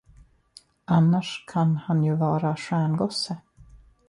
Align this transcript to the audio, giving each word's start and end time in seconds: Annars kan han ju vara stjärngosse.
Annars 0.85 1.45
kan 1.47 1.75
han 1.75 2.03
ju 2.03 2.15
vara 2.15 2.55
stjärngosse. 2.55 3.37